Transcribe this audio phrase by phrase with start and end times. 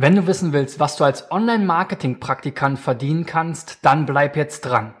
[0.00, 4.94] Wenn du wissen willst, was du als Online-Marketing-Praktikant verdienen kannst, dann bleib jetzt dran.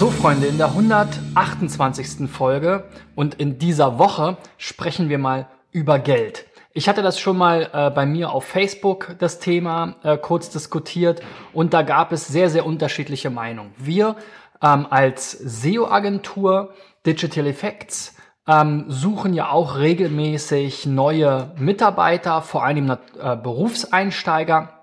[0.00, 2.28] So Freunde, in der 128.
[2.28, 6.49] Folge und in dieser Woche sprechen wir mal über Geld.
[6.72, 11.20] Ich hatte das schon mal äh, bei mir auf Facebook, das Thema, äh, kurz diskutiert
[11.52, 13.74] und da gab es sehr, sehr unterschiedliche Meinungen.
[13.76, 14.14] Wir
[14.62, 16.72] ähm, als SEO-Agentur
[17.04, 18.14] Digital Effects
[18.46, 24.79] ähm, suchen ja auch regelmäßig neue Mitarbeiter, vor allem äh, Berufseinsteiger.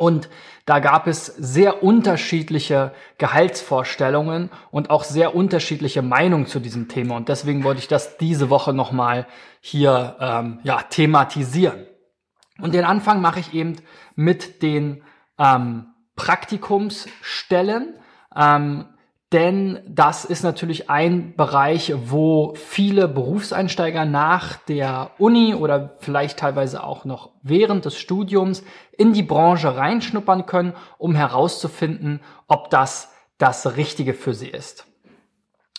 [0.00, 0.30] Und
[0.64, 7.16] da gab es sehr unterschiedliche Gehaltsvorstellungen und auch sehr unterschiedliche Meinungen zu diesem Thema.
[7.16, 9.26] Und deswegen wollte ich das diese Woche nochmal
[9.60, 11.84] hier ähm, ja, thematisieren.
[12.62, 13.76] Und den Anfang mache ich eben
[14.16, 15.02] mit den
[15.38, 17.92] ähm, Praktikumsstellen.
[18.34, 18.86] Ähm,
[19.32, 26.82] denn das ist natürlich ein Bereich, wo viele Berufseinsteiger nach der Uni oder vielleicht teilweise
[26.82, 28.64] auch noch während des Studiums
[28.98, 34.86] in die Branche reinschnuppern können, um herauszufinden, ob das das Richtige für sie ist.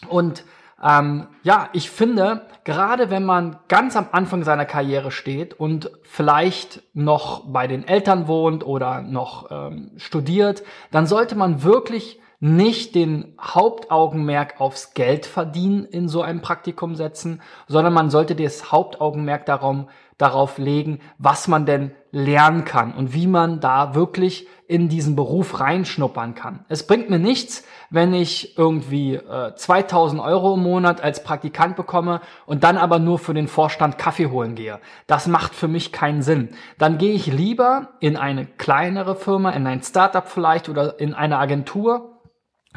[0.07, 0.45] Und
[0.81, 6.81] ähm, ja, ich finde, gerade wenn man ganz am Anfang seiner Karriere steht und vielleicht
[6.93, 13.35] noch bei den Eltern wohnt oder noch ähm, studiert, dann sollte man wirklich nicht den
[13.39, 19.87] Hauptaugenmerk aufs Geld verdienen in so einem Praktikum setzen, sondern man sollte das Hauptaugenmerk darum,
[20.17, 25.59] darauf legen, was man denn lernen kann und wie man da wirklich in diesen Beruf
[25.59, 26.65] reinschnuppern kann.
[26.67, 32.21] Es bringt mir nichts, wenn ich irgendwie äh, 2000 Euro im Monat als Praktikant bekomme
[32.45, 34.79] und dann aber nur für den Vorstand Kaffee holen gehe.
[35.07, 36.49] Das macht für mich keinen Sinn.
[36.77, 41.37] Dann gehe ich lieber in eine kleinere Firma, in ein Startup vielleicht oder in eine
[41.37, 42.10] Agentur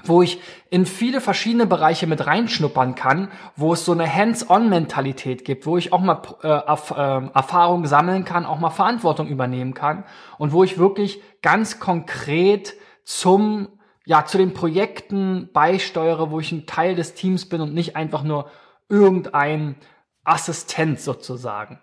[0.03, 5.67] wo ich in viele verschiedene Bereiche mit reinschnuppern kann, wo es so eine Hands-on-Mentalität gibt,
[5.67, 10.05] wo ich auch mal äh, äh, Erfahrung sammeln kann, auch mal Verantwortung übernehmen kann
[10.37, 13.69] und wo ich wirklich ganz konkret zum
[14.05, 18.23] ja zu den Projekten beisteuere, wo ich ein Teil des Teams bin und nicht einfach
[18.23, 18.51] nur
[18.89, 19.77] irgendein
[20.25, 21.81] Assistent sozusagen.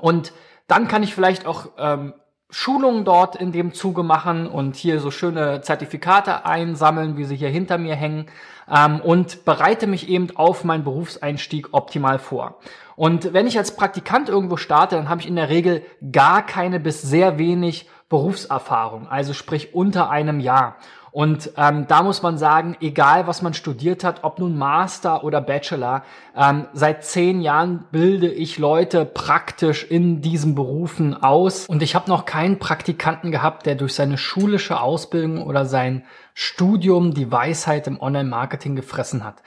[0.00, 0.32] Und
[0.68, 2.14] dann kann ich vielleicht auch ähm,
[2.52, 7.48] Schulungen dort in dem Zuge machen und hier so schöne Zertifikate einsammeln, wie sie hier
[7.48, 8.26] hinter mir hängen
[8.70, 12.58] ähm, und bereite mich eben auf meinen Berufseinstieg optimal vor.
[12.94, 16.78] Und wenn ich als Praktikant irgendwo starte, dann habe ich in der Regel gar keine
[16.78, 20.76] bis sehr wenig Berufserfahrung, also sprich unter einem Jahr.
[21.12, 25.42] Und ähm, da muss man sagen, egal was man studiert hat, ob nun Master oder
[25.42, 31.66] Bachelor, ähm, seit zehn Jahren bilde ich Leute praktisch in diesen Berufen aus.
[31.66, 37.12] Und ich habe noch keinen Praktikanten gehabt, der durch seine schulische Ausbildung oder sein Studium
[37.12, 39.42] die Weisheit im Online-Marketing gefressen hat.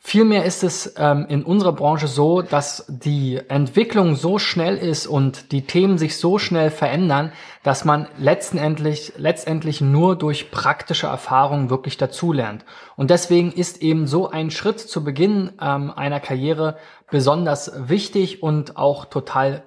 [0.00, 5.50] Vielmehr ist es ähm, in unserer Branche so, dass die Entwicklung so schnell ist und
[5.50, 7.32] die Themen sich so schnell verändern,
[7.64, 12.64] dass man letztendlich, letztendlich nur durch praktische Erfahrungen wirklich dazulernt.
[12.96, 16.78] Und deswegen ist eben so ein Schritt zu Beginn ähm, einer Karriere
[17.10, 19.64] besonders wichtig und auch total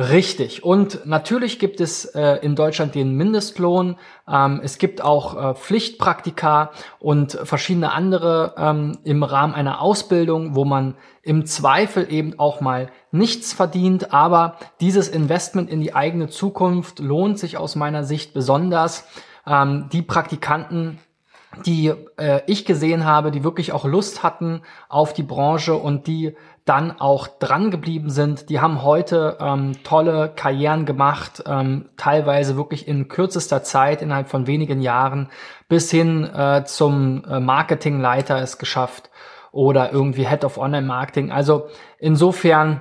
[0.00, 0.64] Richtig.
[0.64, 3.96] Und natürlich gibt es äh, in Deutschland den Mindestlohn.
[4.26, 10.64] Ähm, es gibt auch äh, Pflichtpraktika und verschiedene andere ähm, im Rahmen einer Ausbildung, wo
[10.64, 14.14] man im Zweifel eben auch mal nichts verdient.
[14.14, 19.06] Aber dieses Investment in die eigene Zukunft lohnt sich aus meiner Sicht besonders.
[19.46, 20.98] Ähm, die Praktikanten
[21.66, 26.36] die äh, ich gesehen habe, die wirklich auch Lust hatten auf die Branche und die
[26.70, 28.48] dann auch dran geblieben sind.
[28.48, 34.46] Die haben heute ähm, tolle Karrieren gemacht, ähm, teilweise wirklich in kürzester Zeit, innerhalb von
[34.46, 35.30] wenigen Jahren,
[35.68, 39.10] bis hin äh, zum äh, Marketingleiter es geschafft
[39.50, 41.32] oder irgendwie Head of Online Marketing.
[41.32, 41.66] Also
[41.98, 42.80] insofern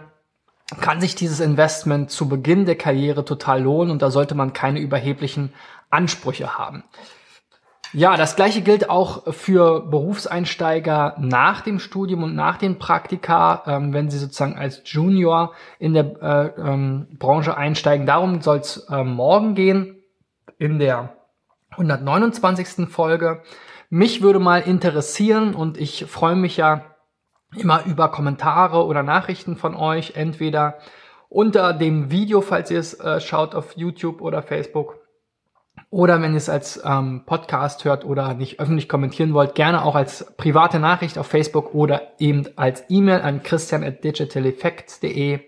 [0.80, 4.82] kann sich dieses Investment zu Beginn der Karriere total lohnen und da sollte man keine
[4.82, 5.52] überheblichen
[5.90, 6.84] Ansprüche haben.
[7.92, 13.94] Ja, das gleiche gilt auch für Berufseinsteiger nach dem Studium und nach den Praktika, ähm,
[13.94, 18.06] wenn sie sozusagen als Junior in der äh, ähm, Branche einsteigen.
[18.06, 19.96] Darum soll es äh, morgen gehen
[20.60, 21.16] in der
[21.72, 22.88] 129.
[22.90, 23.42] Folge.
[23.90, 26.86] Mich würde mal interessieren und ich freue mich ja
[27.56, 30.78] immer über Kommentare oder Nachrichten von euch, entweder
[31.28, 34.99] unter dem Video, falls ihr es äh, schaut auf YouTube oder Facebook
[35.90, 39.96] oder wenn ihr es als ähm, Podcast hört oder nicht öffentlich kommentieren wollt, gerne auch
[39.96, 45.40] als private Nachricht auf Facebook oder eben als E-Mail an christian at digitaleffects.de.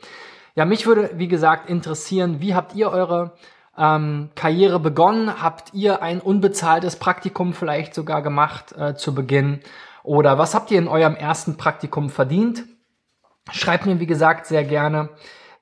[0.55, 3.33] Ja, mich würde, wie gesagt, interessieren, wie habt ihr eure
[3.77, 5.41] ähm, Karriere begonnen?
[5.41, 9.61] Habt ihr ein unbezahltes Praktikum vielleicht sogar gemacht äh, zu Beginn?
[10.03, 12.65] Oder was habt ihr in eurem ersten Praktikum verdient?
[13.51, 15.09] Schreibt mir, wie gesagt, sehr gerne.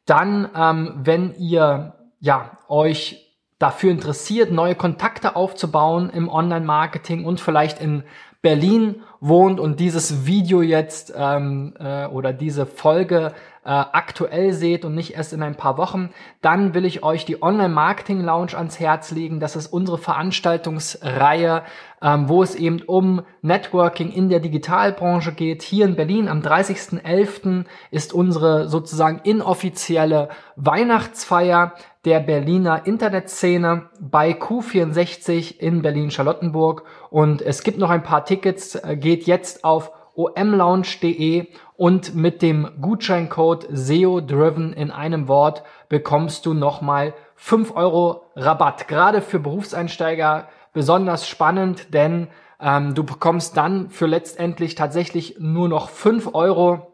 [0.06, 3.29] Dann, ähm, wenn ihr ja, euch
[3.60, 8.04] dafür interessiert, neue Kontakte aufzubauen im Online-Marketing und vielleicht in
[8.42, 13.34] Berlin wohnt und dieses Video jetzt ähm, äh, oder diese Folge
[13.66, 16.10] äh, aktuell seht und nicht erst in ein paar Wochen,
[16.42, 19.40] dann will ich euch die Online Marketing Lounge ans Herz legen.
[19.40, 21.64] Das ist unsere Veranstaltungsreihe,
[22.02, 25.62] ähm, wo es eben um Networking in der Digitalbranche geht.
[25.62, 27.66] Hier in Berlin am 30.11.
[27.92, 31.74] ist unsere sozusagen inoffizielle Weihnachtsfeier
[32.06, 36.84] der Berliner Internetszene bei Q64 in Berlin-Charlottenburg.
[37.10, 41.48] Und es gibt noch ein paar Tickets, äh, geht jetzt auf omlounge.de
[41.78, 48.88] und mit dem Gutscheincode SEO-Driven in einem Wort bekommst du nochmal 5 Euro Rabatt.
[48.88, 52.28] Gerade für Berufseinsteiger besonders spannend, denn
[52.60, 56.94] ähm, du bekommst dann für letztendlich tatsächlich nur noch 5 Euro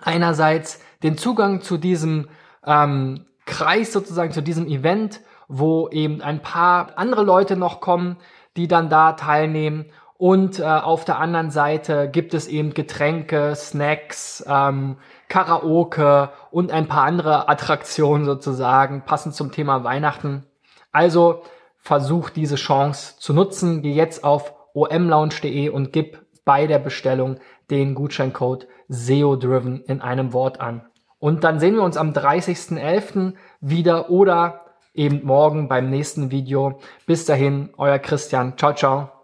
[0.00, 2.28] einerseits den Zugang zu diesem
[2.64, 8.16] ähm, Kreis sozusagen zu diesem Event, wo eben ein paar andere Leute noch kommen,
[8.56, 9.86] die dann da teilnehmen.
[10.18, 14.96] Und äh, auf der anderen Seite gibt es eben Getränke, Snacks, ähm,
[15.28, 20.44] Karaoke und ein paar andere Attraktionen sozusagen, passend zum Thema Weihnachten.
[20.90, 21.42] Also
[21.78, 23.80] versuch diese Chance zu nutzen.
[23.80, 27.38] Geh jetzt auf omlounge.de und gib bei der Bestellung
[27.70, 30.82] den Gutscheincode SEO-Driven in einem Wort an.
[31.20, 33.34] Und dann sehen wir uns am 30.11.
[33.60, 36.80] wieder oder eben morgen beim nächsten Video.
[37.06, 38.56] Bis dahin, euer Christian.
[38.56, 39.17] Ciao, ciao.